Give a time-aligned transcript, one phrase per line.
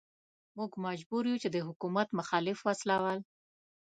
[0.57, 3.19] موږ مجبور يو چې د حکومت مخالف وسله وال.